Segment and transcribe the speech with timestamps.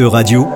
[0.00, 0.48] E-Radio,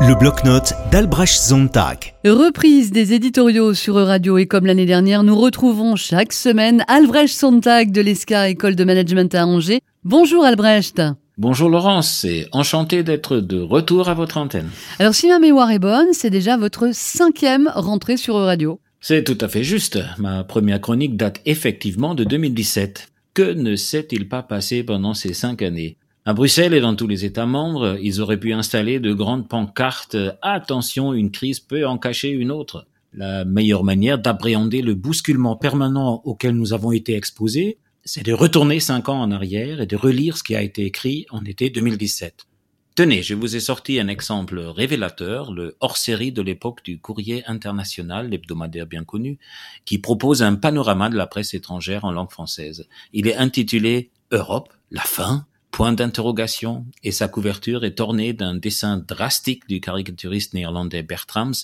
[0.00, 2.12] le bloc-notes d'Albrecht Sontag.
[2.26, 7.92] Reprise des éditoriaux sur E-Radio et comme l'année dernière, nous retrouvons chaque semaine Albrecht Sontag
[7.92, 9.80] de l'ESCA École de Management à Angers.
[10.04, 11.00] Bonjour Albrecht.
[11.38, 14.68] Bonjour Laurence, c'est enchanté d'être de retour à votre antenne.
[14.98, 18.80] Alors si ma mémoire est bonne, c'est déjà votre cinquième rentrée sur E-Radio.
[19.00, 19.98] C'est tout à fait juste.
[20.18, 23.08] Ma première chronique date effectivement de 2017.
[23.32, 25.96] Que ne s'est-il pas passé pendant ces cinq années?
[26.26, 30.16] À Bruxelles et dans tous les États membres, ils auraient pu installer de grandes pancartes
[30.42, 32.86] Attention, une crise peut en cacher une autre.
[33.12, 38.80] La meilleure manière d'appréhender le bousculement permanent auquel nous avons été exposés, c'est de retourner
[38.80, 42.46] cinq ans en arrière et de relire ce qui a été écrit en été 2017.
[42.94, 48.28] Tenez, je vous ai sorti un exemple révélateur, le hors-série de l'époque du Courrier international,
[48.28, 49.38] l'hebdomadaire bien connu,
[49.84, 52.88] qui propose un panorama de la presse étrangère en langue française.
[53.12, 59.02] Il est intitulé Europe, la fin, point d'interrogation, et sa couverture est ornée d'un dessin
[59.06, 61.54] drastique du caricaturiste néerlandais Bertrams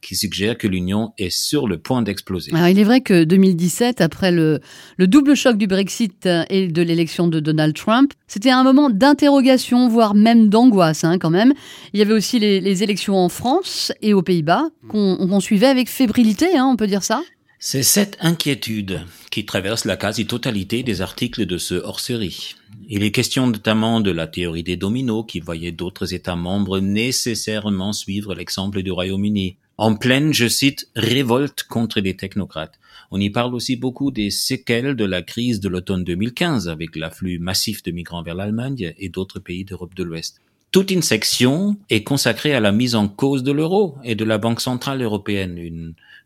[0.00, 2.52] qui suggère que l'Union est sur le point d'exploser.
[2.54, 4.60] Alors il est vrai que 2017, après le,
[4.96, 9.88] le double choc du Brexit et de l'élection de Donald Trump, c'était un moment d'interrogation,
[9.88, 11.54] voire même d'angoisse hein, quand même.
[11.92, 15.88] Il y avait aussi les, les, élections en France et aux Pays-Bas qu'on suivait avec
[15.88, 17.22] fébrilité, hein, on peut dire ça?
[17.66, 22.56] C'est cette inquiétude qui traverse la quasi-totalité des articles de ce hors-série.
[22.90, 27.94] Il est question notamment de la théorie des dominos qui voyait d'autres États membres nécessairement
[27.94, 29.56] suivre l'exemple du Royaume-Uni.
[29.78, 32.78] En pleine, je cite, révolte contre les technocrates.
[33.10, 37.38] On y parle aussi beaucoup des séquelles de la crise de l'automne 2015 avec l'afflux
[37.38, 40.42] massif de migrants vers l'Allemagne et d'autres pays d'Europe de l'Ouest.
[40.74, 44.38] Toute une section est consacrée à la mise en cause de l'euro et de la
[44.38, 45.56] Banque centrale européenne,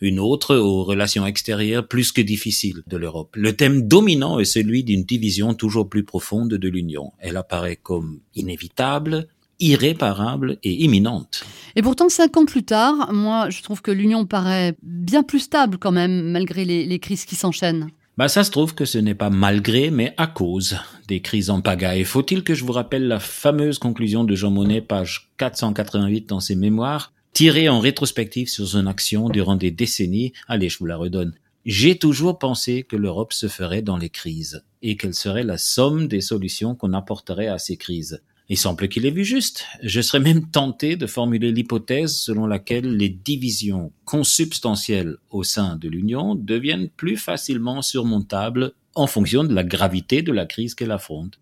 [0.00, 3.36] une, autre aux relations extérieures plus que difficiles de l'Europe.
[3.36, 7.12] Le thème dominant est celui d'une division toujours plus profonde de l'Union.
[7.18, 9.28] Elle apparaît comme inévitable,
[9.60, 11.44] irréparable et imminente.
[11.76, 15.76] Et pourtant, cinq ans plus tard, moi, je trouve que l'Union paraît bien plus stable
[15.76, 17.90] quand même, malgré les crises qui s'enchaînent.
[18.18, 21.60] Bah ça se trouve que ce n'est pas malgré, mais à cause des crises en
[21.60, 22.02] pagaille.
[22.02, 26.56] Faut-il que je vous rappelle la fameuse conclusion de Jean Monnet, page 488 dans ses
[26.56, 30.32] mémoires, tirée en rétrospective sur son action durant des décennies?
[30.48, 31.32] Allez, je vous la redonne.
[31.64, 36.08] J'ai toujours pensé que l'Europe se ferait dans les crises et qu'elle serait la somme
[36.08, 38.20] des solutions qu'on apporterait à ces crises.
[38.50, 39.66] Il semble qu'il ait vu juste.
[39.82, 45.88] Je serais même tenté de formuler l'hypothèse selon laquelle les divisions consubstantielles au sein de
[45.88, 51.38] l'Union deviennent plus facilement surmontables en fonction de la gravité de la crise qu'elle affronte.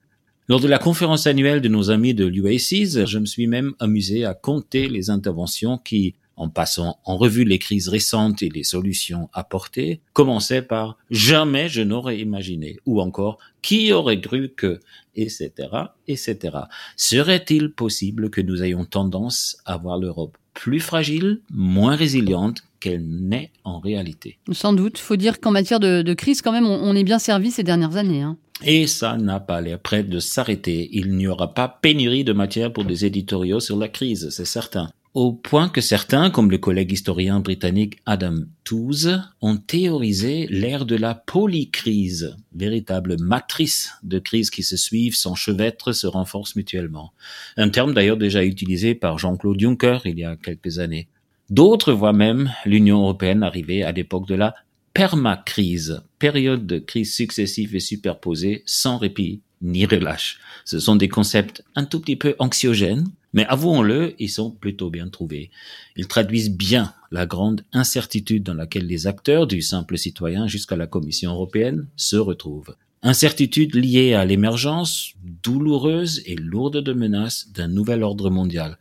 [0.48, 4.24] Lors de la conférence annuelle de nos amis de l'UACs, je me suis même amusé
[4.24, 9.28] à compter les interventions qui, en passant en revue les crises récentes et les solutions
[9.32, 14.80] apportées, commençaient par jamais je n'aurais imaginé ou encore qui aurait cru que?
[15.16, 15.68] etc
[16.08, 16.58] etc.
[16.96, 23.50] Serait-il possible que nous ayons tendance à voir l'Europe plus fragile, moins résiliente qu'elle n'est
[23.64, 24.38] en réalité?
[24.52, 24.98] Sans doute.
[24.98, 27.62] Faut dire qu'en matière de, de, crise, quand même, on, on, est bien servi ces
[27.62, 28.22] dernières années.
[28.22, 28.36] Hein.
[28.64, 30.88] Et ça n'a pas l'air prêt de s'arrêter.
[30.92, 34.90] Il n'y aura pas pénurie de matière pour des éditoriaux sur la crise, c'est certain
[35.16, 38.34] au point que certains, comme le collègue historien britannique Adam
[38.64, 45.94] Tooze, ont théorisé l'ère de la polycrise, véritable matrice de crises qui se suivent, s'enchevêtrent,
[45.94, 47.14] se renforcent mutuellement.
[47.56, 51.08] Un terme d'ailleurs déjà utilisé par Jean-Claude Juncker il y a quelques années.
[51.48, 54.54] D'autres voient même l'Union européenne arriver à l'époque de la
[54.92, 60.40] permacrise, période de crises successives et superposées sans répit ni relâche.
[60.66, 65.08] Ce sont des concepts un tout petit peu anxiogènes, mais avouons-le, ils sont plutôt bien
[65.08, 65.50] trouvés.
[65.96, 70.86] Ils traduisent bien la grande incertitude dans laquelle les acteurs, du simple citoyen jusqu'à la
[70.86, 72.74] Commission européenne, se retrouvent.
[73.02, 78.78] Incertitude liée à l'émergence douloureuse et lourde de menaces d'un nouvel ordre mondial.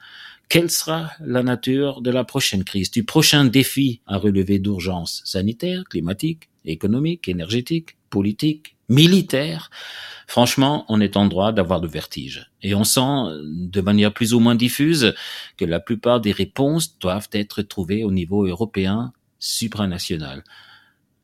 [0.47, 5.83] Quelle sera la nature de la prochaine crise, du prochain défi à relever d'urgence sanitaire,
[5.89, 9.69] climatique, économique, énergétique, politique, militaire?
[10.27, 12.51] Franchement, on est en droit d'avoir le vertige.
[12.61, 13.01] Et on sent,
[13.43, 15.13] de manière plus ou moins diffuse,
[15.57, 20.43] que la plupart des réponses doivent être trouvées au niveau européen supranational.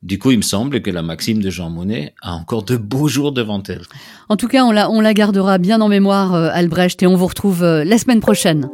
[0.03, 3.07] Du coup, il me semble que la maxime de Jean Monnet a encore de beaux
[3.07, 3.83] jours devant elle.
[4.29, 7.15] En tout cas, on la, on la gardera bien en mémoire, euh, Albrecht, et on
[7.15, 8.67] vous retrouve euh, la semaine prochaine.